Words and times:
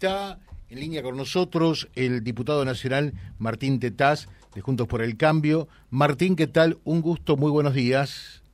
Está 0.00 0.38
en 0.70 0.78
línea 0.78 1.02
con 1.02 1.16
nosotros 1.16 1.88
el 1.96 2.22
diputado 2.22 2.64
nacional 2.64 3.14
Martín 3.40 3.80
Tetaz, 3.80 4.28
de 4.54 4.60
Juntos 4.60 4.86
por 4.86 5.02
el 5.02 5.16
Cambio. 5.16 5.66
Martín, 5.90 6.36
¿qué 6.36 6.46
tal? 6.46 6.78
Un 6.84 7.02
gusto, 7.02 7.36
muy 7.36 7.50
buenos 7.50 7.74
días. 7.74 8.44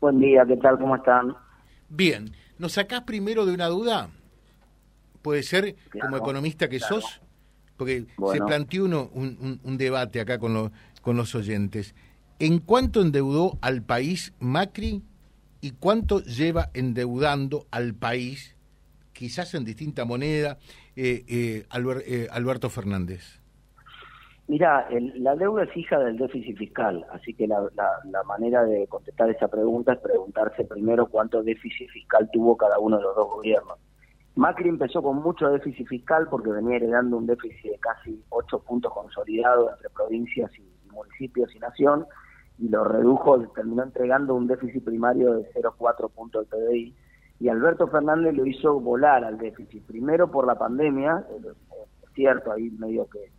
Buen 0.00 0.20
día, 0.20 0.44
¿qué 0.46 0.56
tal? 0.58 0.78
¿Cómo 0.78 0.94
están? 0.94 1.34
Bien, 1.88 2.30
¿nos 2.60 2.74
sacás 2.74 3.00
primero 3.00 3.44
de 3.44 3.54
una 3.54 3.66
duda? 3.66 4.10
Puede 5.20 5.42
ser, 5.42 5.74
como 6.00 6.16
economista 6.16 6.68
que 6.68 6.78
sos, 6.78 7.20
porque 7.76 8.06
se 8.32 8.38
planteó 8.38 8.84
uno, 8.84 9.10
un, 9.12 9.76
debate 9.78 10.20
acá 10.20 10.38
con, 10.38 10.70
con 11.00 11.16
los 11.16 11.34
oyentes. 11.34 11.96
¿En 12.38 12.60
cuánto 12.60 13.02
endeudó 13.02 13.58
al 13.62 13.82
país 13.82 14.32
Macri 14.38 15.02
y 15.60 15.72
cuánto 15.72 16.22
lleva 16.22 16.70
endeudando 16.72 17.66
al 17.72 17.94
país, 17.94 18.54
quizás 19.12 19.54
en 19.54 19.64
distinta 19.64 20.04
moneda, 20.04 20.58
eh, 20.96 21.24
eh, 21.28 21.66
eh, 22.06 22.28
Alberto 22.30 22.68
Fernández? 22.70 23.40
Mira, 24.48 24.88
la 25.14 25.36
deuda 25.36 25.62
es 25.64 25.76
hija 25.76 25.98
del 25.98 26.18
déficit 26.18 26.58
fiscal, 26.58 27.06
así 27.12 27.32
que 27.32 27.46
la, 27.46 27.62
manera 28.26 28.64
de 28.64 28.86
contestar 28.88 29.30
esa 29.30 29.48
pregunta 29.48 29.92
es 29.92 30.00
preguntarse 30.00 30.64
primero 30.64 31.06
cuánto 31.06 31.42
déficit 31.42 31.88
fiscal 31.90 32.28
tuvo 32.32 32.56
cada 32.56 32.78
uno 32.78 32.98
de 32.98 33.02
los 33.04 33.16
dos 33.16 33.28
gobiernos. 33.28 33.78
Macri 34.34 34.68
empezó 34.68 35.02
con 35.02 35.22
mucho 35.22 35.48
déficit 35.50 35.86
fiscal 35.86 36.26
porque 36.28 36.50
venía 36.50 36.76
heredando 36.76 37.18
un 37.18 37.26
déficit 37.26 37.70
de 37.70 37.78
casi 37.78 38.22
8 38.30 38.58
puntos 38.60 38.92
consolidados 38.92 39.70
entre 39.72 39.90
provincias 39.90 40.50
y 40.58 40.90
municipios 40.90 41.54
y 41.54 41.58
nación, 41.58 42.06
y 42.58 42.68
lo 42.68 42.84
redujo, 42.84 43.40
terminó 43.54 43.82
entregando 43.82 44.34
un 44.34 44.46
déficit 44.46 44.84
primario 44.84 45.34
de 45.34 45.50
0,4 45.52 46.10
puntos 46.10 46.48
del 46.50 46.60
PBI. 46.60 46.94
Y 47.42 47.48
Alberto 47.48 47.88
Fernández 47.88 48.36
lo 48.36 48.46
hizo 48.46 48.78
volar 48.78 49.24
al 49.24 49.36
déficit, 49.36 49.84
primero 49.84 50.30
por 50.30 50.46
la 50.46 50.54
pandemia, 50.54 51.26
es 51.44 52.12
cierto, 52.14 52.52
ahí 52.52 52.70
medio 52.78 53.08
que 53.10 53.32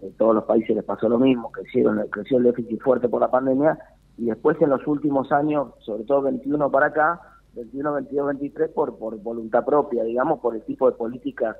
en 0.00 0.14
todos 0.14 0.34
los 0.34 0.44
países 0.44 0.74
les 0.74 0.82
pasó 0.82 1.10
lo 1.10 1.18
mismo, 1.18 1.52
crecieron, 1.52 2.02
creció 2.08 2.38
el 2.38 2.44
déficit 2.44 2.80
fuerte 2.80 3.06
por 3.06 3.20
la 3.20 3.30
pandemia, 3.30 3.78
y 4.16 4.24
después 4.24 4.56
en 4.62 4.70
los 4.70 4.86
últimos 4.86 5.30
años, 5.30 5.74
sobre 5.80 6.04
todo 6.04 6.22
21 6.22 6.70
para 6.70 6.86
acá, 6.86 7.20
21, 7.52 7.92
22, 7.92 8.26
23, 8.28 8.70
por, 8.70 8.98
por 8.98 9.18
voluntad 9.18 9.62
propia, 9.62 10.04
digamos, 10.04 10.40
por 10.40 10.54
el 10.54 10.62
tipo 10.62 10.90
de 10.90 10.96
políticas 10.96 11.54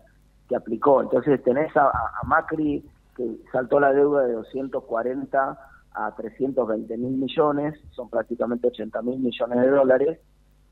que 0.49 0.57
aplicó. 0.57 1.03
Entonces 1.03 1.43
tenés 1.43 1.77
a, 1.77 1.89
a 1.89 2.27
Macri 2.27 2.83
que 3.15 3.43
saltó 3.53 3.79
la 3.79 3.93
deuda 3.93 4.25
de 4.25 4.33
240 4.33 5.59
a 5.93 6.15
320 6.17 6.97
mil 6.97 7.19
millones, 7.19 7.79
son 7.91 8.09
prácticamente 8.09 8.69
80 8.69 9.03
mil 9.03 9.19
millones 9.19 9.61
de 9.61 9.69
dólares, 9.69 10.19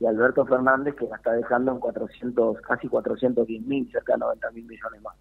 y 0.01 0.07
Alberto 0.07 0.47
Fernández 0.47 0.95
que 0.95 1.07
la 1.07 1.17
está 1.17 1.33
dejando 1.33 1.73
en 1.73 1.79
400, 1.79 2.61
casi 2.61 2.89
410 2.89 3.63
mil, 3.63 3.91
cerca 3.91 4.13
de 4.15 4.19
90 4.21 4.51
mil 4.53 4.65
millones 4.65 5.03
más. 5.03 5.17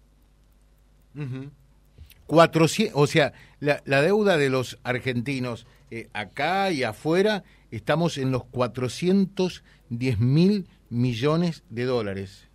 400, 2.26 3.00
o 3.00 3.06
sea, 3.06 3.32
la, 3.58 3.80
la, 3.84 4.02
deuda 4.02 4.36
de 4.36 4.50
los 4.50 4.78
argentinos 4.84 5.66
eh, 5.90 6.08
acá 6.12 6.70
y 6.70 6.84
afuera, 6.84 7.42
estamos 7.70 8.18
en 8.18 8.30
los 8.30 8.44
410 8.44 10.20
mil 10.20 10.68
millones 10.90 11.64
de 11.70 11.84
dólares. 11.84 12.48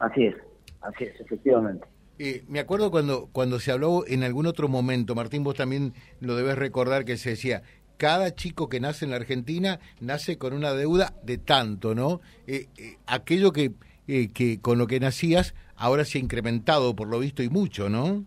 Así 0.00 0.26
es, 0.26 0.36
así 0.82 1.04
es, 1.04 1.20
efectivamente. 1.20 1.86
Eh, 2.18 2.44
me 2.48 2.60
acuerdo 2.60 2.90
cuando, 2.90 3.30
cuando 3.32 3.58
se 3.60 3.72
habló 3.72 4.04
en 4.06 4.24
algún 4.24 4.46
otro 4.46 4.68
momento, 4.68 5.14
Martín, 5.14 5.42
vos 5.42 5.54
también 5.54 5.94
lo 6.20 6.36
debes 6.36 6.58
recordar, 6.58 7.06
que 7.06 7.16
se 7.16 7.30
decía, 7.30 7.62
cada 8.00 8.34
chico 8.34 8.70
que 8.70 8.80
nace 8.80 9.04
en 9.04 9.10
la 9.10 9.18
Argentina 9.18 9.78
nace 10.00 10.38
con 10.38 10.54
una 10.54 10.72
deuda 10.72 11.12
de 11.22 11.36
tanto, 11.36 11.94
¿no? 11.94 12.22
Eh, 12.46 12.66
eh, 12.78 12.96
aquello 13.06 13.52
que, 13.52 13.72
que 14.06 14.58
con 14.62 14.78
lo 14.78 14.86
que 14.86 14.98
nacías 14.98 15.54
ahora 15.76 16.06
se 16.06 16.16
ha 16.16 16.22
incrementado, 16.22 16.96
por 16.96 17.08
lo 17.08 17.18
visto, 17.18 17.42
y 17.42 17.50
mucho, 17.50 17.90
¿no? 17.90 18.24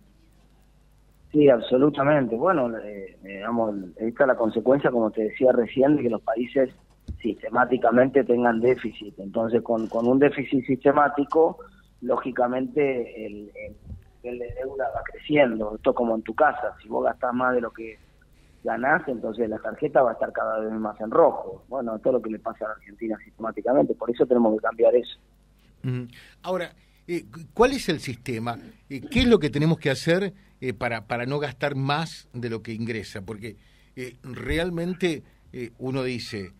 Sí, 1.31 1.49
absolutamente. 1.49 2.35
Bueno, 2.35 2.69
digamos, 3.23 3.75
esta 3.97 4.23
es 4.25 4.27
la 4.27 4.35
consecuencia, 4.35 4.91
como 4.91 5.09
te 5.09 5.23
decía 5.23 5.51
recién, 5.51 5.95
de 5.95 6.03
que 6.03 6.09
los 6.11 6.21
países 6.21 6.69
sistemáticamente 7.19 8.23
tengan 8.23 8.59
déficit. 8.59 9.17
Entonces, 9.17 9.63
con, 9.63 9.87
con 9.87 10.05
un 10.07 10.19
déficit 10.19 10.63
sistemático, 10.67 11.57
lógicamente 12.01 13.25
el, 13.25 13.51
el 14.21 14.37
de 14.37 14.53
deuda 14.53 14.85
va 14.95 15.01
creciendo. 15.11 15.73
Esto 15.75 15.95
como 15.95 16.13
en 16.13 16.21
tu 16.21 16.35
casa, 16.35 16.75
si 16.79 16.87
vos 16.87 17.03
gastás 17.03 17.33
más 17.33 17.55
de 17.55 17.61
lo 17.61 17.71
que 17.71 17.97
ganás, 18.63 19.07
entonces 19.07 19.49
la 19.49 19.59
tarjeta 19.59 20.01
va 20.01 20.11
a 20.11 20.13
estar 20.13 20.31
cada 20.31 20.59
vez 20.59 20.71
más 20.73 20.99
en 21.01 21.11
rojo. 21.11 21.63
Bueno, 21.67 21.99
todo 21.99 22.13
lo 22.13 22.21
que 22.21 22.29
le 22.29 22.39
pasa 22.39 22.65
a 22.65 22.71
Argentina 22.71 23.17
sistemáticamente, 23.23 23.93
por 23.93 24.09
eso 24.09 24.25
tenemos 24.25 24.55
que 24.55 24.61
cambiar 24.61 24.95
eso. 24.95 25.19
Ahora, 26.41 26.73
eh, 27.07 27.25
¿cuál 27.53 27.73
es 27.73 27.89
el 27.89 27.99
sistema? 27.99 28.57
Eh, 28.89 29.01
¿Qué 29.01 29.21
es 29.21 29.27
lo 29.27 29.39
que 29.39 29.49
tenemos 29.49 29.77
que 29.77 29.89
hacer 29.89 30.33
eh, 30.61 30.73
para, 30.73 31.05
para 31.07 31.25
no 31.25 31.39
gastar 31.39 31.75
más 31.75 32.29
de 32.33 32.49
lo 32.49 32.63
que 32.63 32.73
ingresa? 32.73 33.21
Porque 33.21 33.57
realmente 34.23 35.21
uno 35.77 36.01
dice, 36.01 36.53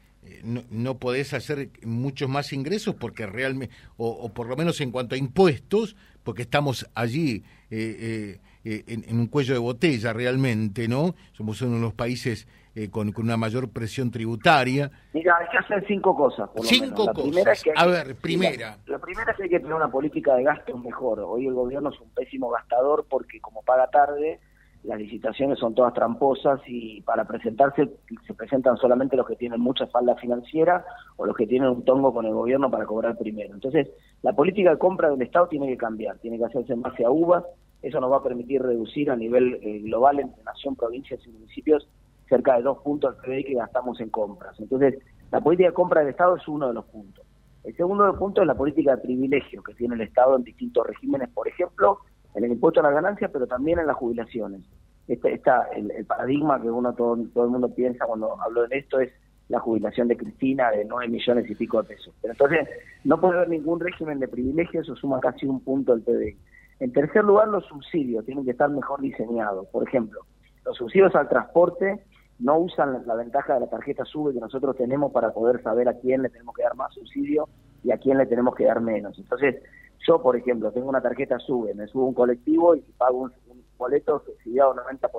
no, 0.43 0.63
no, 0.69 0.99
podés 0.99 1.33
hacer 1.33 1.71
muchos 1.83 2.29
más 2.29 2.53
ingresos 2.53 2.93
porque 2.93 3.25
realmente, 3.25 3.73
o, 3.97 4.29
por 4.29 4.47
lo 4.47 4.55
menos 4.55 4.81
en 4.81 4.91
cuanto 4.91 5.15
a 5.15 5.17
impuestos, 5.17 5.95
porque 6.23 6.43
estamos 6.43 6.87
allí 6.93 7.43
eh, 7.71 8.39
eh, 8.63 8.83
en, 8.87 9.19
un 9.19 9.27
cuello 9.27 9.53
de 9.53 9.59
botella 9.59 10.13
realmente, 10.13 10.87
¿no? 10.87 11.15
Somos 11.33 11.61
uno 11.61 11.75
de 11.75 11.81
los 11.81 11.93
países 11.93 12.47
con, 12.89 13.13
una 13.17 13.37
mayor 13.37 13.69
presión 13.69 14.09
tributaria. 14.09 14.89
Mira, 15.13 15.37
hay 15.37 15.47
que 15.49 15.57
hacer 15.59 15.85
cinco 15.87 16.15
cosas. 16.15 16.49
cinco 16.63 17.05
cosas. 17.13 17.63
a 17.75 17.85
ver, 17.85 18.15
primera. 18.15 18.77
La, 18.87 18.93
la, 18.93 18.99
primera 18.99 19.31
es 19.31 19.37
que 19.37 19.43
hay 19.43 19.49
que 19.49 19.59
tener 19.59 19.75
una 19.75 19.91
política 19.91 20.33
de 20.35 20.43
gasto 20.43 20.75
mejor. 20.77 21.19
Hoy 21.19 21.45
el 21.45 21.53
gobierno 21.53 21.91
es 21.91 21.99
un 21.99 22.09
pésimo 22.09 22.49
gastador 22.49 23.05
porque 23.07 23.39
como 23.41 23.61
paga 23.61 23.91
tarde, 23.91 24.39
las 24.83 24.99
licitaciones 24.99 25.59
son 25.59 25.73
todas 25.73 25.93
tramposas 25.93 26.59
y 26.67 27.01
para 27.01 27.25
presentarse 27.25 27.89
se 28.27 28.33
presentan 28.33 28.77
solamente 28.77 29.15
los 29.15 29.25
que 29.25 29.37
tienen 29.37 29.61
mucha 29.61 29.87
falda 29.87 30.15
financiera 30.15 30.85
o 31.15 31.25
los 31.25 31.35
que 31.35 31.47
tienen 31.47 31.69
un 31.69 31.85
tongo 31.85 32.13
con 32.13 32.25
el 32.25 32.33
gobierno 32.33 32.69
para 32.69 32.85
cobrar 32.85 33.17
primero. 33.17 33.53
Entonces, 33.53 33.89
la 34.21 34.33
política 34.33 34.71
de 34.71 34.77
compra 34.77 35.09
del 35.09 35.21
Estado 35.21 35.47
tiene 35.47 35.67
que 35.67 35.77
cambiar, 35.77 36.17
tiene 36.17 36.37
que 36.37 36.45
hacerse 36.45 36.73
en 36.73 36.81
base 36.81 37.05
a 37.05 37.09
uvas, 37.09 37.45
eso 37.83 37.99
nos 37.99 38.11
va 38.11 38.17
a 38.17 38.23
permitir 38.23 38.61
reducir 38.61 39.11
a 39.11 39.15
nivel 39.15 39.59
eh, 39.61 39.79
global 39.79 40.19
entre 40.19 40.41
nación, 40.43 40.75
provincias 40.75 41.19
y 41.25 41.29
municipios 41.29 41.87
cerca 42.27 42.55
de 42.55 42.63
dos 42.63 42.79
puntos 42.79 43.15
del 43.15 43.23
PBI 43.23 43.43
que 43.43 43.53
gastamos 43.55 43.99
en 43.99 44.09
compras. 44.09 44.57
Entonces, 44.59 44.97
la 45.31 45.41
política 45.41 45.69
de 45.69 45.73
compra 45.73 46.01
del 46.01 46.09
Estado 46.09 46.37
es 46.37 46.47
uno 46.47 46.69
de 46.69 46.73
los 46.73 46.85
puntos. 46.85 47.25
El 47.63 47.75
segundo 47.75 48.17
punto 48.17 48.41
es 48.41 48.47
la 48.47 48.55
política 48.55 48.95
de 48.95 49.01
privilegio 49.01 49.61
que 49.61 49.73
tiene 49.73 49.95
el 49.95 50.01
Estado 50.01 50.37
en 50.37 50.43
distintos 50.43 50.87
regímenes, 50.87 51.29
por 51.29 51.47
ejemplo, 51.47 51.99
en 52.35 52.45
el 52.45 52.51
impuesto 52.51 52.79
a 52.79 52.83
las 52.83 52.93
ganancias, 52.93 53.29
pero 53.31 53.45
también 53.47 53.79
en 53.79 53.87
las 53.87 53.97
jubilaciones. 53.97 54.61
Este, 55.07 55.33
esta, 55.33 55.67
el, 55.75 56.05
paradigma 56.05 56.61
que 56.61 56.71
uno 56.71 56.93
todo, 56.93 57.17
todo 57.33 57.43
el 57.43 57.51
mundo 57.51 57.69
piensa 57.73 58.05
cuando 58.05 58.41
hablo 58.41 58.65
de 58.67 58.77
esto 58.77 58.99
es 59.01 59.11
la 59.49 59.59
jubilación 59.59 60.07
de 60.07 60.17
Cristina 60.17 60.71
de 60.71 60.85
9 60.85 61.09
millones 61.09 61.49
y 61.49 61.55
pico 61.55 61.81
de 61.81 61.89
pesos. 61.89 62.13
Pero 62.21 62.33
entonces 62.33 62.67
no 63.03 63.19
puede 63.19 63.35
haber 63.35 63.49
ningún 63.49 63.79
régimen 63.79 64.19
de 64.19 64.27
privilegios, 64.27 64.85
eso 64.85 64.95
suma 64.95 65.19
casi 65.19 65.45
un 65.45 65.59
punto 65.59 65.95
del 65.95 66.01
PBI. 66.01 66.37
En 66.79 66.91
tercer 66.91 67.23
lugar, 67.23 67.47
los 67.47 67.65
subsidios 67.65 68.25
tienen 68.25 68.45
que 68.45 68.51
estar 68.51 68.69
mejor 68.69 69.01
diseñados. 69.01 69.67
Por 69.67 69.87
ejemplo, 69.87 70.21
los 70.65 70.77
subsidios 70.77 71.15
al 71.15 71.29
transporte 71.29 72.03
no 72.39 72.57
usan 72.57 73.05
la 73.05 73.15
ventaja 73.15 73.53
de 73.53 73.61
la 73.61 73.69
tarjeta 73.69 74.05
SUBE 74.05 74.33
que 74.33 74.39
nosotros 74.39 74.75
tenemos 74.75 75.11
para 75.11 75.31
poder 75.31 75.61
saber 75.61 75.87
a 75.87 75.93
quién 75.93 76.21
le 76.21 76.29
tenemos 76.29 76.55
que 76.55 76.63
dar 76.63 76.75
más 76.75 76.93
subsidio 76.93 77.47
y 77.83 77.91
a 77.91 77.97
quién 77.97 78.17
le 78.17 78.25
tenemos 78.25 78.55
que 78.55 78.65
dar 78.65 78.81
menos. 78.81 79.17
Entonces, 79.17 79.61
yo, 80.05 80.21
por 80.21 80.35
ejemplo, 80.35 80.71
tengo 80.71 80.89
una 80.89 81.01
tarjeta 81.01 81.39
SUBE, 81.39 81.73
me 81.73 81.87
subo 81.87 82.05
un 82.05 82.13
colectivo 82.13 82.75
y 82.75 82.81
pago 82.97 83.19
un, 83.19 83.33
boleto 83.77 84.23
subsidiado 84.25 84.75
90%. 84.75 85.09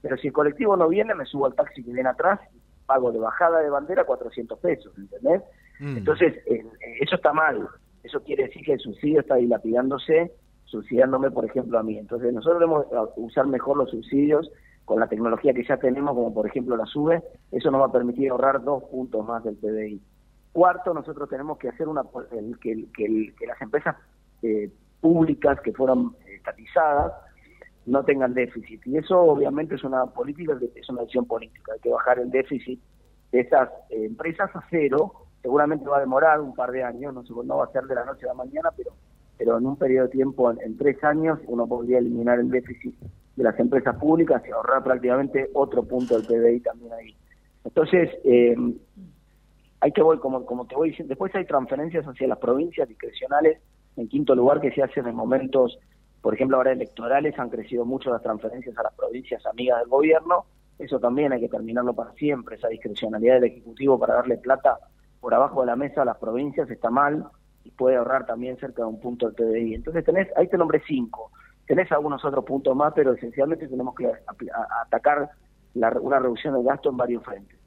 Pero 0.00 0.16
si 0.16 0.28
el 0.28 0.32
colectivo 0.32 0.76
no 0.76 0.88
viene, 0.88 1.14
me 1.14 1.24
subo 1.24 1.46
al 1.46 1.54
taxi 1.54 1.82
que 1.82 1.92
viene 1.92 2.08
atrás 2.08 2.40
y 2.54 2.58
pago 2.86 3.10
de 3.10 3.18
bajada 3.18 3.60
de 3.60 3.70
bandera 3.70 4.04
400 4.04 4.58
pesos, 4.58 4.92
¿entendés? 4.96 5.42
Mm. 5.80 5.96
Entonces, 5.98 6.34
eso 7.00 7.16
está 7.16 7.32
mal. 7.32 7.68
Eso 8.02 8.22
quiere 8.22 8.44
decir 8.44 8.62
que 8.64 8.74
el 8.74 8.80
subsidio 8.80 9.20
está 9.20 9.36
dilapidándose, 9.36 10.32
subsidiándome, 10.74 11.30
por 11.30 11.44
ejemplo, 11.44 11.78
a 11.78 11.82
mí. 11.82 11.96
Entonces, 11.98 12.32
nosotros 12.32 12.58
debemos 12.60 12.86
usar 13.16 13.46
mejor 13.46 13.76
los 13.76 13.90
subsidios 13.90 14.50
con 14.84 14.98
la 15.00 15.06
tecnología 15.06 15.54
que 15.54 15.64
ya 15.64 15.76
tenemos, 15.76 16.14
como 16.14 16.34
por 16.34 16.46
ejemplo 16.46 16.76
la 16.76 16.84
SUBE, 16.84 17.22
eso 17.52 17.70
nos 17.70 17.80
va 17.80 17.86
a 17.86 17.92
permitir 17.92 18.30
ahorrar 18.30 18.62
dos 18.62 18.82
puntos 18.84 19.26
más 19.26 19.42
del 19.44 19.56
PBI. 19.56 20.02
Cuarto, 20.52 20.92
nosotros 20.92 21.28
tenemos 21.28 21.58
que 21.58 21.68
hacer 21.68 21.88
una 21.88 22.02
que, 22.60 22.86
que, 22.94 23.46
las 23.46 23.60
empresas 23.62 23.96
eh, 24.42 24.70
públicas 25.00 25.60
que 25.62 25.72
fueron 25.72 26.14
estatizadas 26.26 27.12
no 27.86 28.04
tengan 28.04 28.34
déficit. 28.34 28.86
Y 28.86 28.98
eso 28.98 29.18
obviamente 29.20 29.76
es 29.76 29.84
una 29.84 30.06
política, 30.06 30.58
es 30.74 30.88
una 30.90 31.00
decisión 31.00 31.24
política. 31.24 31.72
Hay 31.72 31.80
que 31.80 31.90
bajar 31.90 32.18
el 32.18 32.30
déficit 32.30 32.80
de 33.32 33.40
esas 33.40 33.70
eh, 33.90 34.04
empresas 34.04 34.54
a 34.54 34.62
cero. 34.70 35.12
Seguramente 35.40 35.88
va 35.88 35.98
a 35.98 36.00
demorar 36.00 36.40
un 36.40 36.54
par 36.54 36.70
de 36.70 36.82
años, 36.82 37.14
no, 37.14 37.22
no 37.42 37.56
va 37.58 37.64
a 37.64 37.72
ser 37.72 37.84
de 37.84 37.94
la 37.94 38.04
noche 38.04 38.26
a 38.26 38.28
la 38.28 38.34
mañana, 38.34 38.70
pero 38.76 38.92
pero 39.36 39.58
en 39.58 39.66
un 39.66 39.76
periodo 39.76 40.06
de 40.06 40.12
tiempo, 40.12 40.50
en, 40.50 40.76
tres 40.76 41.02
años, 41.02 41.38
uno 41.46 41.66
podría 41.66 41.98
eliminar 41.98 42.38
el 42.38 42.50
déficit 42.50 42.94
de 43.36 43.44
las 43.44 43.58
empresas 43.58 43.96
públicas 43.96 44.42
y 44.46 44.52
ahorrar 44.52 44.84
prácticamente 44.84 45.50
otro 45.54 45.82
punto 45.82 46.18
del 46.18 46.26
PBI 46.26 46.60
también 46.60 46.92
ahí. 46.92 47.16
Entonces, 47.64 48.10
eh, 48.24 48.54
hay 49.80 49.92
que 49.92 50.02
voy, 50.02 50.18
como, 50.18 50.46
como 50.46 50.66
te 50.66 50.76
voy 50.76 50.90
diciendo, 50.90 51.10
después 51.10 51.34
hay 51.34 51.44
transferencias 51.44 52.06
hacia 52.06 52.28
las 52.28 52.38
provincias 52.38 52.88
discrecionales 52.88 53.58
En 53.96 54.08
quinto 54.08 54.34
lugar, 54.34 54.60
que 54.60 54.72
se 54.72 54.82
hacen 54.82 55.06
en 55.06 55.14
momentos, 55.14 55.78
por 56.20 56.34
ejemplo, 56.34 56.56
ahora 56.56 56.72
electorales, 56.72 57.38
han 57.38 57.50
crecido 57.50 57.84
mucho 57.84 58.10
las 58.10 58.22
transferencias 58.22 58.76
a 58.78 58.82
las 58.82 58.94
provincias 58.94 59.44
amigas 59.46 59.80
del 59.80 59.88
gobierno. 59.88 60.46
Eso 60.78 60.98
también 60.98 61.32
hay 61.32 61.40
que 61.40 61.48
terminarlo 61.48 61.94
para 61.94 62.12
siempre, 62.14 62.56
esa 62.56 62.68
discrecionalidad 62.68 63.34
del 63.34 63.44
Ejecutivo 63.44 63.98
para 63.98 64.14
darle 64.14 64.38
plata 64.38 64.78
por 65.20 65.32
abajo 65.32 65.60
de 65.60 65.66
la 65.66 65.76
mesa 65.76 66.02
a 66.02 66.04
las 66.04 66.18
provincias 66.18 66.68
está 66.70 66.90
mal 66.90 67.26
y 67.64 67.70
puede 67.70 67.96
ahorrar 67.96 68.26
también 68.26 68.56
cerca 68.58 68.82
de 68.82 68.88
un 68.88 69.00
punto 69.00 69.30
del 69.30 69.34
PDI. 69.34 69.74
Entonces 69.74 70.04
tenés, 70.04 70.28
ahí 70.36 70.48
te 70.48 70.58
nombré 70.58 70.82
cinco. 70.86 71.30
Tenés 71.66 71.90
algunos 71.92 72.24
otros 72.24 72.44
puntos 72.44 72.76
más, 72.76 72.92
pero 72.94 73.14
esencialmente 73.14 73.66
tenemos 73.66 73.94
que 73.94 74.10
atacar 74.82 75.30
una 75.74 76.18
reducción 76.18 76.54
del 76.54 76.64
gasto 76.64 76.90
en 76.90 76.96
varios 76.96 77.24
frentes. 77.24 77.58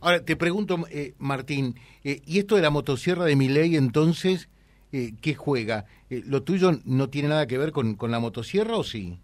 Ahora, 0.00 0.24
te 0.24 0.36
pregunto, 0.36 0.76
eh, 0.90 1.14
Martín, 1.18 1.74
eh, 2.02 2.22
¿y 2.24 2.38
esto 2.38 2.56
de 2.56 2.62
la 2.62 2.70
motosierra 2.70 3.24
de 3.24 3.36
mi 3.36 3.48
ley 3.48 3.76
entonces 3.76 4.48
eh, 4.92 5.12
qué 5.20 5.34
juega? 5.34 5.84
Eh, 6.08 6.22
¿Lo 6.26 6.42
tuyo 6.42 6.70
no 6.86 7.10
tiene 7.10 7.28
nada 7.28 7.46
que 7.46 7.58
ver 7.58 7.72
con, 7.72 7.94
con 7.96 8.10
la 8.10 8.20
motosierra 8.20 8.76
o 8.76 8.84
sí? 8.84 9.20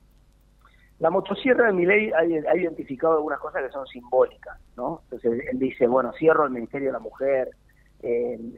La 0.98 1.08
motosierra 1.08 1.68
de 1.68 1.72
mi 1.72 1.86
ley 1.86 2.10
ha, 2.12 2.56
identificado 2.56 3.14
algunas 3.14 3.40
cosas 3.40 3.62
que 3.64 3.70
son 3.70 3.86
simbólicas, 3.86 4.58
¿no? 4.76 5.00
Entonces 5.04 5.42
él 5.50 5.58
dice, 5.58 5.86
bueno, 5.86 6.12
cierro 6.18 6.44
el 6.44 6.50
Ministerio 6.50 6.88
de 6.88 6.92
la 6.92 6.98
Mujer, 6.98 7.48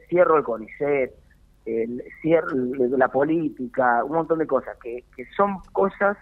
cierro 0.09 0.37
el 0.37 0.43
CONICET, 0.43 1.13
el, 1.65 2.03
cierro 2.21 2.55
la 2.97 3.07
política, 3.07 4.03
un 4.03 4.13
montón 4.13 4.39
de 4.39 4.47
cosas 4.47 4.77
que, 4.81 5.05
que 5.15 5.25
son 5.35 5.59
cosas 5.71 6.17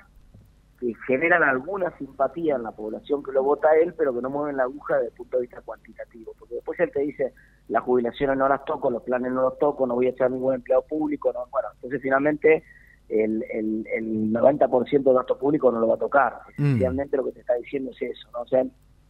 que 0.79 0.93
generan 1.05 1.43
alguna 1.43 1.95
simpatía 1.97 2.55
en 2.55 2.63
la 2.63 2.71
población 2.71 3.21
que 3.21 3.31
lo 3.31 3.43
vota 3.43 3.69
a 3.69 3.77
él, 3.77 3.93
pero 3.95 4.13
que 4.13 4.21
no 4.21 4.31
mueven 4.31 4.57
la 4.57 4.63
aguja 4.63 4.95
desde 4.95 5.09
el 5.09 5.13
punto 5.13 5.37
de 5.37 5.41
vista 5.41 5.61
cuantitativo. 5.61 6.33
Porque 6.39 6.55
después 6.55 6.79
él 6.79 6.89
te 6.91 7.01
dice, 7.01 7.33
las 7.67 7.83
jubilaciones 7.83 8.35
no 8.35 8.49
las 8.49 8.65
toco, 8.65 8.89
los 8.89 9.03
planes 9.03 9.31
no 9.31 9.43
los 9.43 9.59
toco, 9.59 9.85
no 9.85 9.93
voy 9.93 10.07
a 10.07 10.09
echar 10.09 10.31
ningún 10.31 10.55
empleado 10.55 10.83
público. 10.83 11.31
No, 11.31 11.45
bueno, 11.51 11.67
entonces 11.75 12.01
finalmente 12.01 12.63
el, 13.09 13.45
el, 13.51 13.85
el 13.93 14.33
90% 14.33 15.03
del 15.03 15.13
gasto 15.13 15.37
público 15.37 15.71
no 15.71 15.79
lo 15.79 15.87
va 15.87 15.95
a 15.95 15.99
tocar. 15.99 16.39
Mm. 16.57 16.63
Esencialmente 16.65 17.17
lo 17.17 17.25
que 17.25 17.33
te 17.33 17.41
está 17.41 17.53
diciendo 17.55 17.91
es 17.91 18.01
eso. 18.01 18.29
¿no? 18.33 18.41
O 18.41 18.47
sea, 18.47 18.65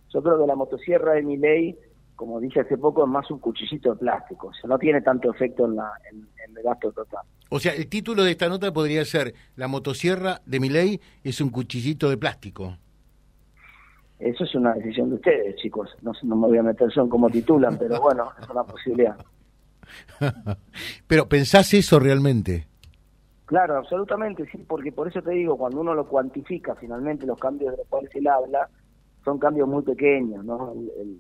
yo 0.10 0.22
creo 0.22 0.40
que 0.40 0.48
la 0.48 0.56
motosierra 0.56 1.14
de 1.14 1.22
mi 1.22 1.38
ley 1.38 1.80
como 2.22 2.40
dije 2.40 2.60
hace 2.60 2.78
poco, 2.78 3.04
es 3.04 3.10
más 3.10 3.32
un 3.32 3.40
cuchillito 3.40 3.94
de 3.94 3.96
plástico. 3.96 4.50
O 4.50 4.54
sea, 4.54 4.68
no 4.68 4.78
tiene 4.78 5.02
tanto 5.02 5.32
efecto 5.32 5.66
en, 5.66 5.76
la, 5.76 5.92
en, 6.12 6.28
el 6.56 6.64
gasto 6.64 6.92
total. 6.92 7.26
O 7.50 7.60
sea, 7.60 7.74
el 7.74 7.90
título 7.90 8.24
de 8.24 8.30
esta 8.30 8.48
nota 8.48 8.72
podría 8.72 9.04
ser 9.06 9.34
La 9.56 9.68
motosierra 9.68 10.40
de 10.46 10.60
mi 10.60 10.70
ley 10.70 11.02
es 11.24 11.42
un 11.42 11.50
cuchillito 11.50 12.12
de 12.12 12.18
plástico. 12.18 12.78
Eso 14.20 14.44
es 14.44 14.54
una 14.54 14.76
decisión 14.76 15.10
de 15.10 15.16
ustedes, 15.16 15.56
chicos. 15.56 15.90
No, 16.04 16.12
no 16.22 16.36
me 16.36 16.48
voy 16.48 16.60
a 16.60 16.62
meter 16.62 16.92
son 16.92 17.10
como 17.10 17.28
titulan, 17.28 17.76
pero 17.80 18.00
bueno, 18.04 18.32
es 18.40 18.48
una 18.48 18.66
posibilidad. 18.66 19.18
pero 21.08 21.28
¿pensás 21.28 21.74
eso 21.74 22.00
realmente? 22.00 22.68
Claro, 23.48 23.78
absolutamente, 23.78 24.46
sí, 24.52 24.60
porque 24.68 24.92
por 24.92 25.08
eso 25.08 25.24
te 25.24 25.32
digo, 25.32 25.58
cuando 25.58 25.82
uno 25.82 25.96
lo 25.96 26.08
cuantifica 26.08 26.76
finalmente, 26.76 27.26
los 27.26 27.40
cambios 27.40 27.72
de 27.72 27.78
los 27.78 27.88
cuales 27.88 28.14
él 28.14 28.28
habla, 28.28 28.70
son 29.26 29.40
cambios 29.40 29.68
muy 29.68 29.82
pequeños, 29.82 30.46
¿no? 30.46 30.74
el, 30.74 31.20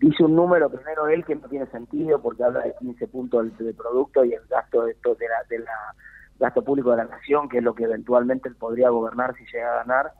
dice 0.00 0.24
un 0.24 0.34
número 0.34 0.70
primero 0.70 1.08
él 1.08 1.24
que 1.24 1.36
no 1.36 1.48
tiene 1.48 1.66
sentido 1.66 2.20
porque 2.20 2.42
habla 2.42 2.60
de 2.60 2.74
15 2.80 3.06
puntos 3.08 3.58
de 3.58 3.74
producto 3.74 4.24
y 4.24 4.32
el 4.32 4.42
gasto 4.48 4.84
de, 4.84 4.94
de, 4.94 5.28
la, 5.28 5.44
de 5.48 5.58
la 5.58 5.94
gasto 6.38 6.64
público 6.64 6.90
de 6.90 6.96
la 6.96 7.04
nación, 7.04 7.48
que 7.48 7.58
es 7.58 7.64
lo 7.64 7.74
que 7.74 7.84
eventualmente 7.84 8.48
él 8.48 8.56
podría 8.56 8.88
gobernar 8.88 9.36
si 9.36 9.44
llega 9.44 9.72
a 9.72 9.84
ganar, 9.84 10.12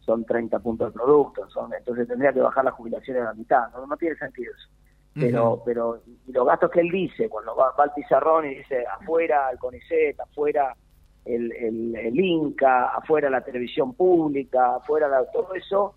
son 0.00 0.24
30 0.24 0.58
puntos 0.60 0.92
de 0.92 0.98
producto. 0.98 1.48
Son, 1.50 1.72
entonces 1.74 2.06
tendría 2.06 2.32
que 2.32 2.40
bajar 2.40 2.64
las 2.64 2.74
jubilaciones 2.74 3.22
a 3.22 3.26
la 3.26 3.34
mitad. 3.34 3.68
No, 3.72 3.86
no 3.86 3.96
tiene 3.96 4.16
sentido 4.16 4.52
eso. 4.56 4.68
Pero, 5.16 5.62
pero 5.64 6.02
y 6.26 6.32
los 6.32 6.44
gastos 6.44 6.72
que 6.72 6.80
él 6.80 6.90
dice, 6.90 7.28
cuando 7.28 7.54
va, 7.54 7.72
va 7.78 7.84
al 7.84 7.92
pizarrón 7.94 8.46
y 8.46 8.56
dice 8.56 8.84
afuera 8.84 9.48
el 9.52 9.58
CONICET, 9.58 10.18
afuera 10.18 10.74
el, 11.24 11.52
el, 11.52 11.94
el 11.94 12.18
INCA, 12.18 12.86
afuera 12.86 13.30
la 13.30 13.40
televisión 13.40 13.94
pública, 13.94 14.74
afuera 14.74 15.06
la, 15.06 15.24
todo 15.30 15.54
eso, 15.54 15.94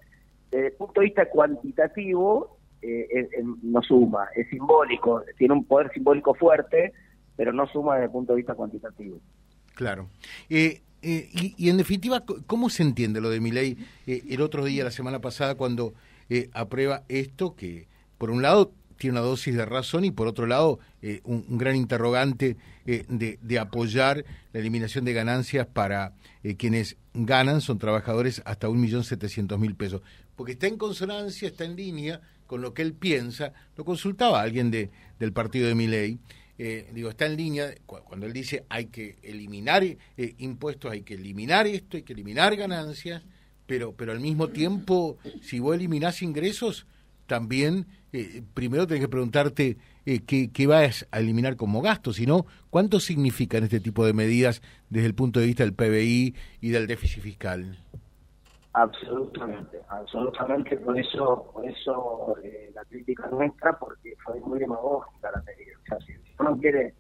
desde 0.52 0.68
el 0.68 0.74
punto 0.74 1.02
de 1.02 1.06
vista 1.06 1.28
cuantitativo, 1.30 2.57
eh, 2.82 3.28
no 3.64 3.82
suma, 3.82 4.28
es 4.36 4.48
simbólico, 4.50 5.24
tiene 5.38 5.56
un 5.56 5.66
poder 5.66 5.92
simbólico 5.94 6.36
fuerte, 6.36 6.94
pero 7.36 7.52
no 7.52 7.68
suma 7.68 7.96
desde 7.96 8.06
el 8.06 8.12
punto 8.12 8.34
de 8.34 8.38
vista 8.38 8.54
cuantitativo. 8.54 9.20
Claro. 9.74 10.10
Eh, 10.50 10.82
eh, 11.02 11.30
y, 11.58 11.70
en 11.70 11.78
definitiva, 11.78 12.24
¿cómo 12.46 12.70
se 12.70 12.84
entiende 12.84 13.22
lo 13.22 13.30
de 13.30 13.40
mi 13.40 13.52
ley 13.52 13.78
el 14.06 14.42
otro 14.42 14.66
día, 14.66 14.84
la 14.84 14.92
semana 14.92 15.20
pasada, 15.20 15.56
cuando 15.56 15.94
aprueba 16.54 17.04
esto 17.08 17.56
que, 17.56 17.88
por 18.18 18.30
un 18.32 18.42
lado, 18.42 18.72
tiene 18.98 19.20
una 19.20 19.28
dosis 19.28 19.56
de 19.56 19.66
razón 19.66 20.06
y 20.06 20.12
por 20.12 20.28
otro 20.28 20.48
lado 20.48 20.80
un, 21.24 21.58
gran 21.58 21.76
interrogante 21.76 22.58
de, 22.86 23.38
de, 23.42 23.60
apoyar 23.60 24.26
la 24.54 24.60
eliminación 24.60 25.06
de 25.06 25.14
ganancias 25.14 25.68
para 25.68 26.14
quienes 26.58 26.98
ganan, 27.14 27.62
son 27.62 27.78
trabajadores 27.78 28.42
hasta 28.46 28.68
un 28.68 28.82
millón 28.82 29.04
setecientos 29.04 29.60
mil 29.60 29.76
pesos, 29.76 30.02
porque 30.36 30.54
está 30.54 30.66
en 30.66 30.78
consonancia, 30.78 31.48
está 31.48 31.64
en 31.64 31.76
línea 31.76 32.22
con 32.48 32.62
lo 32.62 32.74
que 32.74 32.82
él 32.82 32.94
piensa, 32.94 33.54
lo 33.76 33.86
consultaba 33.86 34.42
alguien 34.42 34.72
de, 34.72 34.90
del 35.20 35.34
partido 35.34 35.68
de 35.68 35.76
Miley, 35.76 36.20
eh, 36.60 36.90
digo, 36.92 37.10
está 37.10 37.28
en 37.28 37.38
línea 37.38 37.76
cuando 37.86 38.26
él 38.26 38.34
dice 38.34 38.66
hay 38.68 38.86
que 38.88 39.18
eliminar 39.22 39.84
eh, 39.84 39.98
impuestos, 40.40 40.92
hay 40.92 41.04
que 41.04 41.14
eliminar 41.14 41.68
esto, 41.68 41.98
hay 41.98 42.04
que 42.04 42.14
eliminar 42.14 42.56
ganancias, 42.56 43.24
pero, 43.68 43.94
pero 43.94 44.12
al 44.12 44.20
mismo 44.20 44.48
tiempo, 44.48 45.18
si 45.42 45.60
vos 45.60 45.76
eliminás 45.76 46.24
ingresos, 46.24 46.88
también 47.28 47.86
eh, 48.12 48.42
primero 48.56 48.88
tenés 48.88 49.02
que 49.02 49.10
preguntarte 49.10 49.78
qué, 50.26 50.50
qué 50.52 50.68
vas 50.68 51.06
a 51.12 51.20
eliminar 51.20 51.58
como 51.58 51.82
gasto, 51.82 52.14
sino 52.14 52.48
cuánto 52.70 53.02
significan 53.02 53.66
este 53.66 53.82
tipo 53.82 54.06
de 54.06 54.14
medidas 54.14 54.62
desde 54.90 55.08
el 55.08 55.14
punto 55.14 55.42
de 55.42 55.48
vista 55.48 55.64
del 55.64 55.74
PBI 55.74 56.34
y 56.62 56.70
del 56.70 56.88
déficit 56.88 57.22
fiscal. 57.22 57.78
Absolutamente, 58.78 59.82
absolutamente, 59.90 60.78
por 60.78 61.00
eso, 61.00 61.50
por 61.52 61.66
eso 61.66 62.38
eh, 62.44 62.70
la 62.76 62.86
crítica 62.86 63.28
nuestra, 63.32 63.76
porque 63.80 64.14
fue 64.24 64.40
muy 64.42 64.60
demagógica 64.60 65.32
la 65.32 65.42
medida. 65.42 65.76
O 65.82 65.86
sea, 65.88 65.98
si, 66.06 66.14
uno 66.40 66.56
quiere, 66.60 66.94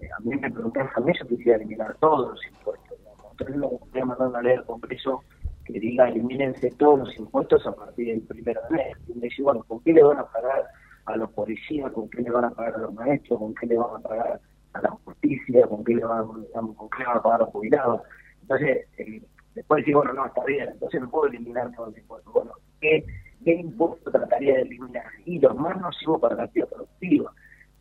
eh, 0.00 0.08
a 0.14 0.20
mí 0.20 0.36
me 0.36 0.50
preguntan 0.50 0.90
a 0.94 1.00
mí, 1.00 1.10
yo 1.18 1.26
quisiera 1.26 1.56
eliminar 1.56 1.96
todos 2.00 2.32
los 2.32 2.46
impuestos. 2.46 2.98
¿no? 3.02 3.30
Entonces 3.30 3.56
no 3.56 3.70
voy 3.70 4.00
a 4.02 4.04
mandar 4.04 4.28
una 4.28 4.42
ley 4.42 4.56
al 4.56 4.66
Congreso 4.66 5.24
que 5.64 5.80
diga 5.80 6.10
elimínense 6.10 6.70
todos 6.72 6.98
los 6.98 7.16
impuestos 7.16 7.66
a 7.66 7.72
partir 7.72 8.08
del 8.08 8.20
primero 8.26 8.60
de 8.68 8.76
mes. 8.76 8.98
Y 9.08 9.14
me 9.14 9.28
bueno, 9.42 9.62
¿con 9.62 9.80
qué 9.80 9.94
le 9.94 10.02
van 10.02 10.18
a 10.18 10.26
pagar 10.26 10.66
a 11.06 11.16
los 11.16 11.30
policías? 11.30 11.90
¿Con 11.92 12.10
qué 12.10 12.20
le 12.20 12.30
van 12.30 12.44
a 12.44 12.50
pagar 12.50 12.74
a 12.74 12.78
los 12.78 12.92
maestros? 12.92 13.38
¿Con 13.38 13.54
qué 13.54 13.68
le 13.68 13.78
van 13.78 13.96
a 13.96 14.00
pagar 14.00 14.40
a 14.74 14.82
la 14.82 14.90
justicia? 14.90 15.66
¿Con 15.66 15.82
qué 15.82 15.94
le 15.94 16.04
van, 16.04 16.26
¿con 16.26 16.90
qué 16.90 16.98
le 16.98 17.06
van 17.06 17.16
a 17.16 17.22
pagar 17.22 17.40
a 17.40 17.44
los 17.44 17.52
jubilados? 17.54 18.02
Entonces, 18.42 18.86
el 18.98 19.24
Después 19.54 19.82
decir, 19.82 19.94
bueno, 19.94 20.12
no, 20.12 20.26
está 20.26 20.44
bien, 20.44 20.68
entonces 20.70 21.00
no 21.00 21.10
puedo 21.10 21.26
eliminar 21.26 21.70
todos 21.74 21.88
los 21.88 21.98
impuestos. 21.98 22.32
Bueno, 22.32 22.52
¿qué, 22.80 23.04
impuesto 23.44 24.10
trataría 24.10 24.54
de 24.54 24.62
eliminar? 24.62 25.04
Y 25.26 25.38
los 25.38 25.54
más 25.56 25.78
nocivos 25.80 26.20
para 26.20 26.36
la 26.36 26.44
actividad 26.44 26.68
productiva, 26.68 27.32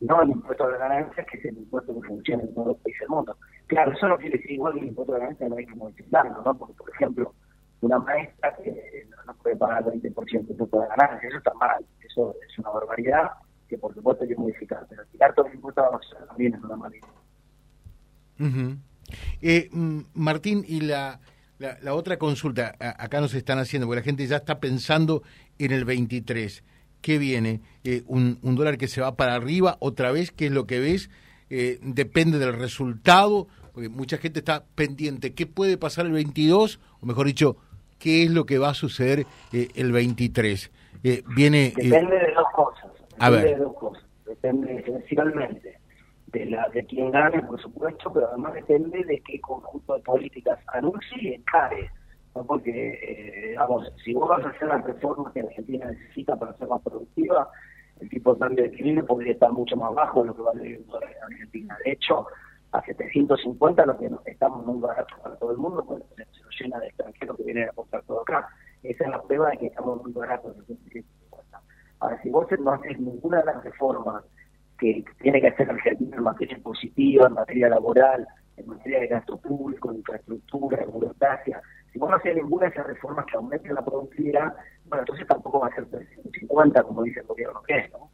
no 0.02 0.22
el 0.22 0.32
impuesto 0.32 0.66
de 0.68 0.72
la 0.74 0.88
ganancia, 0.88 1.24
que 1.26 1.38
es 1.38 1.46
el 1.46 1.58
impuesto 1.58 1.94
que 1.94 2.08
funciona 2.08 2.44
en 2.44 2.54
todos 2.54 2.68
los 2.68 2.78
países 2.78 3.00
del 3.02 3.10
mundo. 3.10 3.38
Claro, 3.68 3.92
eso 3.94 4.08
no 4.08 4.18
quiere 4.18 4.38
decir 4.38 4.52
igual 4.52 4.74
que 4.74 4.80
el 4.80 4.88
impuesto 4.88 5.14
de 5.14 5.20
la 5.20 5.26
ganancia 5.26 5.50
no 5.50 5.56
hay 5.56 5.66
que 5.66 5.76
modificarlo, 5.76 6.42
¿no? 6.44 6.58
Porque, 6.58 6.74
por 6.74 6.90
ejemplo, 6.90 7.34
una 7.82 8.00
maestra 8.00 8.56
que 8.58 9.08
no 9.26 9.34
puede 9.36 9.56
pagar 9.56 9.84
el 9.94 10.02
20% 10.02 10.48
de 10.48 10.52
impuesto 10.54 10.82
de 10.82 10.88
ganancia, 10.88 11.30
eso 11.30 11.38
está 11.38 11.54
mal, 11.54 11.86
eso 12.04 12.36
es 12.48 12.60
una 12.60 12.70
barbaridad 12.70 13.32
que 13.72 13.78
por 13.78 13.94
supuesto 13.96 14.24
hay 14.24 14.30
que 14.30 14.36
modificar, 14.36 14.86
pero 14.90 15.06
tirar 15.06 15.34
todo 15.34 15.48
el 15.48 15.56
impuesto 15.56 15.82
de 15.82 15.88
la 16.20 16.28
también 16.28 16.54
es 16.54 16.62
una 16.62 16.76
mala 16.76 16.96
idea. 16.98 17.10
eh, 19.42 19.70
Martín, 20.14 20.64
y 20.68 20.82
la 20.82 21.22
la, 21.82 21.94
otra 21.94 22.18
consulta, 22.18 22.76
acá 22.80 23.22
nos 23.22 23.34
están 23.34 23.60
haciendo, 23.60 23.88
porque 23.88 24.02
la 24.02 24.06
gente 24.06 24.26
ya 24.26 24.38
está 24.38 24.60
pensando 24.60 25.24
en 25.60 25.72
el 25.72 25.86
23. 25.86 26.64
¿Qué 27.02 27.18
viene? 27.18 27.62
Eh, 27.84 28.04
un, 28.08 28.40
dólar 28.42 28.78
que 28.78 28.88
se 28.88 29.02
va 29.02 29.16
para 29.16 29.36
arriba 29.36 29.78
otra 29.80 30.12
vez? 30.12 30.32
¿Qué 30.32 30.48
es 30.48 30.52
lo 30.52 30.66
que 30.66 30.80
ves? 30.80 31.10
Eh, 31.50 31.80
depende 31.82 32.40
del 32.40 32.54
resultado, 32.54 33.48
porque 33.74 33.90
mucha 33.90 34.18
gente 34.18 34.40
está 34.40 34.64
pendiente. 34.76 35.34
¿Qué 35.34 35.46
puede 35.46 35.78
pasar 35.78 36.06
el 36.06 36.12
22? 36.14 36.80
O 37.00 37.06
mejor 37.06 37.28
dicho, 37.28 37.58
¿qué 38.00 38.24
es 38.24 38.32
lo 38.32 38.46
que 38.46 38.58
va 38.58 38.70
a 38.70 38.74
suceder 38.74 39.26
eh, 39.54 39.70
el 39.76 39.92
23? 39.92 40.72
viene, 41.36 41.74
depende 41.76 42.16
de 42.16 42.34
dos 42.34 42.48
cosas. 42.56 42.92
Depende 43.20 43.50
de 43.50 43.56
dos 43.56 43.74
cosas. 43.76 44.04
Depende 44.26 44.80
esencialmente 44.80 45.81
de, 46.32 46.46
la, 46.46 46.70
de 46.70 46.86
quien 46.86 47.12
gane, 47.12 47.42
por 47.44 47.62
supuesto, 47.62 48.12
pero 48.14 48.28
además 48.30 48.54
depende 48.54 49.04
de 49.04 49.22
qué 49.22 49.40
conjunto 49.42 49.96
de 49.96 50.02
políticas 50.02 50.60
anuncie 50.68 51.18
y 51.22 51.34
encare. 51.34 51.90
¿no? 52.36 52.46
Porque, 52.46 52.72
eh, 52.72 53.50
digamos, 53.50 53.92
si 54.04 54.14
vos 54.14 54.30
vas 54.30 54.46
a 54.46 54.50
hacer 54.50 54.68
las 54.68 54.84
reformas 54.84 55.34
que 55.34 55.42
Argentina 55.42 55.86
necesita 55.88 56.36
para 56.38 56.54
ser 56.58 56.68
más 56.68 56.82
productiva, 56.82 57.50
el 58.00 58.10
tipo 58.10 58.34
de 58.34 58.40
cambio 58.40 58.64
de 58.64 58.72
crimen 58.72 59.06
podría 59.06 59.34
estar 59.34 59.52
mucho 59.52 59.76
más 59.76 59.94
bajo 59.94 60.22
de 60.22 60.28
lo 60.28 60.36
que 60.36 60.42
vale 60.42 60.76
en 60.76 60.86
Argentina. 61.24 61.78
De 61.86 61.92
hecho, 61.92 62.26
a 62.72 62.82
750 62.82 63.86
lo 63.86 63.98
que 63.98 64.10
estamos 64.26 64.66
muy 64.66 64.80
baratos 64.80 65.20
para 65.20 65.36
todo 65.36 65.52
el 65.52 65.58
mundo, 65.58 65.84
pues 65.86 66.04
se 66.16 66.42
nos 66.42 66.60
llena 66.60 66.80
de 66.80 66.88
extranjeros 66.88 67.38
que 67.38 67.44
vienen 67.44 67.70
a 67.70 67.74
comprar 67.74 68.04
todo 68.04 68.22
acá. 68.22 68.48
Esa 68.82 69.04
es 69.04 69.10
la 69.10 69.22
prueba 69.22 69.50
de 69.52 69.58
que 69.58 69.68
estamos 69.68 70.02
muy 70.02 70.12
baratos. 70.14 70.56
Ahora, 72.00 72.20
si 72.24 72.30
vos 72.30 72.48
no 72.60 72.72
haces 72.72 73.00
ninguna 73.00 73.40
de 73.40 73.46
las 73.46 73.64
reformas 73.64 74.24
que 74.82 75.06
tiene 75.22 75.40
que 75.40 75.50
hacer 75.50 75.70
Argentina 75.70 76.18
en 76.18 76.24
materia 76.24 76.58
positiva, 76.58 77.28
en 77.28 77.34
materia 77.34 77.70
laboral, 77.70 78.28
en 78.58 78.68
materia 78.68 79.02
de 79.02 79.08
gasto 79.08 79.38
público, 79.38 79.92
de 79.92 80.00
infraestructura, 80.00 80.78
de 80.78 80.86
burocracia. 80.88 81.62
Si 81.94 82.00
vos 82.00 82.10
no 82.10 82.16
haces 82.16 82.36
ninguna 82.36 82.66
de 82.66 82.72
esas 82.72 82.88
reformas 82.88 83.28
que 83.28 83.38
aumenten 83.38 83.76
la 83.76 83.86
productividad, 83.86 84.56
bueno, 84.86 85.04
entonces 85.04 85.28
tampoco 85.28 85.60
va 85.60 85.68
a 85.68 85.76
ser 85.76 85.86
350, 85.86 86.84
como 86.84 87.04
dice 87.04 87.20
el 87.20 87.28
gobierno 87.28 87.62
que 87.62 87.78
es, 87.78 87.92
¿no? 87.92 88.10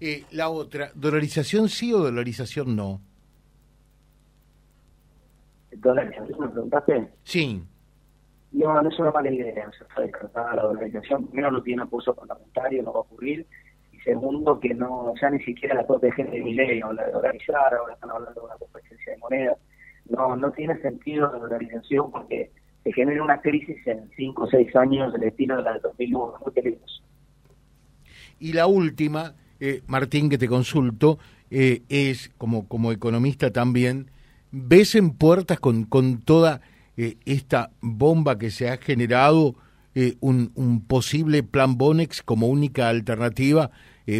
eh, 0.00 0.24
la 0.30 0.48
otra, 0.50 0.90
¿dolarización 0.94 1.68
sí 1.68 1.92
o 1.92 1.98
dolarización 1.98 2.76
no? 2.76 3.00
¿Dolarización 5.72 6.38
me 6.38 6.48
preguntaste? 6.48 7.08
Sí. 7.24 7.64
No, 8.52 8.82
no 8.82 8.88
es 8.88 8.98
una 9.00 9.10
mala 9.10 9.30
idea, 9.30 9.68
se 9.76 9.84
está 9.84 10.02
descartada 10.02 10.54
la 10.54 10.62
dolarización. 10.62 11.26
Primero 11.26 11.50
no 11.50 11.62
tiene 11.62 11.82
apoyo 11.82 12.14
parlamentario, 12.14 12.82
no 12.82 12.92
va 12.92 12.98
a 12.98 13.02
ocurrir. 13.02 13.46
Segundo, 14.04 14.58
que 14.58 14.74
no, 14.74 15.14
ya 15.20 15.30
ni 15.30 15.42
siquiera 15.44 15.74
la 15.74 15.86
propia 15.86 16.12
gente 16.12 16.36
de 16.36 16.42
mi 16.42 16.54
ley 16.54 16.80
habla 16.80 17.06
de 17.06 17.12
dolarizar, 17.12 17.74
ahora 17.74 17.94
están 17.94 18.10
hablando 18.10 18.40
de 18.40 18.46
una 18.46 18.56
competencia 18.56 19.12
de 19.12 19.18
moneda. 19.18 19.56
No, 20.08 20.36
no 20.36 20.50
tiene 20.52 20.80
sentido 20.80 21.30
la 21.32 21.38
dolarización 21.38 22.10
porque 22.10 22.50
se 22.82 22.92
genera 22.92 23.22
una 23.22 23.40
crisis 23.40 23.76
en 23.86 24.10
5 24.16 24.42
o 24.42 24.48
6 24.48 24.76
años 24.76 25.12
del 25.12 25.24
estilo 25.24 25.56
de 25.56 25.62
la 25.62 25.74
de 25.74 25.80
2001, 25.80 26.34
muy 26.42 26.52
peligroso. 26.52 27.02
Y 28.40 28.54
la 28.54 28.66
última, 28.66 29.34
eh, 29.60 29.82
Martín, 29.86 30.28
que 30.28 30.38
te 30.38 30.48
consulto, 30.48 31.18
eh, 31.50 31.82
es 31.88 32.30
como, 32.38 32.66
como 32.66 32.90
economista 32.90 33.52
también, 33.52 34.10
¿ves 34.50 34.96
en 34.96 35.10
puertas 35.16 35.60
con, 35.60 35.84
con 35.84 36.20
toda 36.22 36.60
eh, 36.96 37.16
esta 37.24 37.70
bomba 37.80 38.38
que 38.38 38.50
se 38.50 38.68
ha 38.68 38.78
generado 38.78 39.54
un, 40.20 40.52
un, 40.54 40.86
posible 40.86 41.42
plan 41.42 41.76
Bonex 41.76 42.22
como 42.22 42.46
única 42.46 42.88
alternativa 42.88 43.70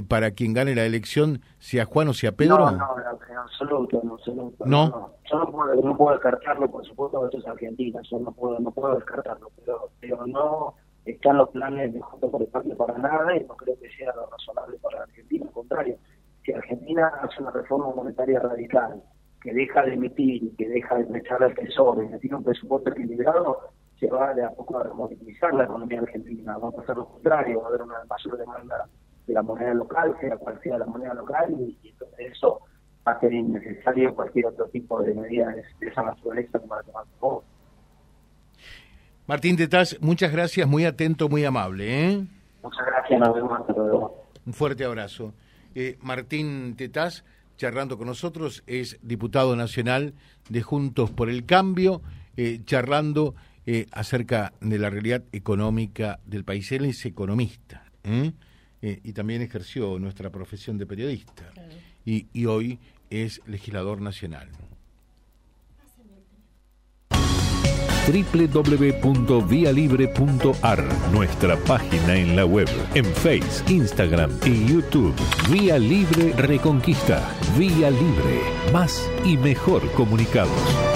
para 0.09 0.31
quien 0.33 0.55
gane 0.55 0.75
la 0.75 0.85
elección, 0.85 1.41
sea 1.59 1.85
Juan 1.85 2.09
o 2.09 2.13
sea 2.15 2.33
Pedro? 2.33 2.59
No, 2.59 2.71
no, 2.73 2.97
en 2.99 3.37
absoluto, 3.37 4.01
en 4.03 4.11
absoluto. 4.11 4.65
¿No? 4.67 5.11
Yo 5.31 5.39
no 5.39 5.51
puedo, 5.51 5.75
no 5.75 5.97
puedo 5.97 6.13
descartarlo, 6.13 6.71
por 6.71 6.85
supuesto, 6.85 7.25
esto 7.25 7.39
es 7.39 7.47
Argentina, 7.47 8.01
yo 8.11 8.19
no 8.19 8.33
puedo, 8.33 8.59
no 8.59 8.71
puedo 8.71 8.95
descartarlo, 8.95 9.51
pero, 9.59 9.91
pero 10.01 10.27
no 10.27 10.75
están 11.05 11.39
los 11.39 11.49
planes 11.51 11.93
de 11.93 12.01
Junto 12.01 12.31
por 12.31 12.43
el 12.43 12.49
Parque 12.49 12.75
para 12.75 12.97
nada 12.99 13.37
y 13.37 13.45
no 13.45 13.57
creo 13.57 13.79
que 13.81 13.91
sea 13.91 14.15
lo 14.15 14.27
razonable 14.27 14.79
para 14.79 15.03
Argentina. 15.03 15.47
Al 15.47 15.53
contrario, 15.53 15.97
si 16.45 16.53
Argentina 16.53 17.09
hace 17.23 17.43
una 17.43 17.51
reforma 17.51 17.93
monetaria 17.95 18.41
radical, 18.41 19.03
que 19.41 19.53
deja 19.53 19.83
de 19.83 19.95
emitir, 19.95 20.55
que 20.57 20.69
deja 20.69 20.97
de 20.97 21.05
prestar 21.05 21.43
al 21.43 21.55
tesoro 21.55 22.03
y 22.03 22.09
que 22.09 22.19
tiene 22.19 22.37
un 22.37 22.45
presupuesto 22.45 22.91
equilibrado, 22.91 23.59
se 23.99 24.07
va 24.07 24.33
de 24.35 24.45
a 24.45 24.51
poco 24.51 24.79
a 24.79 24.85
removilizar 24.85 25.53
la 25.55 25.65
economía 25.65 26.01
argentina. 26.01 26.59
Va 26.59 26.69
a 26.69 26.73
pasar 26.73 26.97
lo 26.97 27.07
contrario, 27.07 27.61
va 27.61 27.67
a 27.67 27.69
haber 27.69 27.83
una 27.83 28.05
mayor 28.09 28.39
demanda 28.39 28.89
de 29.27 29.35
la 29.35 29.43
moneda 29.43 29.75
local, 29.75 30.17
sea 30.21 30.37
cual 30.37 30.61
sea 30.63 30.79
la 30.79 30.87
moneda 30.87 31.15
local, 31.15 31.55
y, 31.59 31.79
entonces 31.89 32.33
eso 32.33 32.61
va 33.07 33.13
a 33.13 33.21
ser 33.21 33.33
innecesario 33.33 34.15
cualquier 34.15 34.47
otro 34.47 34.67
tipo 34.67 35.03
de 35.03 35.15
medidas 35.15 35.57
de 35.81 35.89
esa 35.89 36.03
naturaleza 36.03 36.59
como 36.59 36.77
la 36.77 36.83
que 36.83 36.89
tomar 37.21 37.43
Martín 39.27 39.57
Tetaz, 39.57 39.97
muchas 40.01 40.33
gracias, 40.33 40.69
muy 40.69 40.85
atento, 40.85 41.29
muy 41.29 41.45
amable. 41.45 42.11
¿eh? 42.11 42.25
Muchas 42.63 42.87
gracias, 42.87 43.21
nos 43.21 43.35
vemos 43.35 43.61
hasta 43.61 43.73
luego. 43.73 44.25
Un 44.45 44.53
fuerte 44.53 44.85
abrazo. 44.85 45.33
Eh, 45.75 45.97
Martín 46.01 46.75
Tetaz, 46.77 47.25
charlando 47.57 47.97
con 47.97 48.09
nosotros, 48.09 48.63
es 48.67 48.99
diputado 49.03 49.55
nacional 49.57 50.15
de 50.49 50.63
Juntos 50.63 51.11
por 51.11 51.31
el 51.31 51.47
Cambio, 51.47 52.03
eh, 52.37 52.61
charlando 52.65 53.35
eh, 53.65 53.87
acerca 53.93 54.53
de 54.61 54.79
la 54.79 54.91
realidad 54.91 55.23
económica 55.33 56.19
del 56.27 56.45
país. 56.45 56.73
Él 56.73 56.85
es 56.85 57.07
economista 57.07 57.85
y 58.83 59.13
también 59.13 59.43
ejerció 59.43 59.99
nuestra 59.99 60.31
profesión 60.31 60.77
de 60.77 60.87
periodista. 60.87 61.53
Y, 62.05 62.27
y 62.33 62.47
hoy 62.47 62.79
es 63.11 63.41
legislador 63.47 64.01
nacional. 64.01 64.49
www.vialibre.ar, 68.07 70.85
nuestra 71.13 71.57
página 71.57 72.17
en 72.17 72.35
la 72.35 72.45
web, 72.45 72.69
en 72.95 73.05
Face, 73.05 73.63
Instagram 73.73 74.33
y 74.45 74.67
YouTube. 74.67 75.15
Vía 75.51 75.79
Libre 75.79 76.33
Reconquista. 76.33 77.33
Vía 77.57 77.91
Libre. 77.91 78.41
Más 78.73 79.09
y 79.25 79.37
mejor 79.37 79.89
comunicados. 79.93 80.92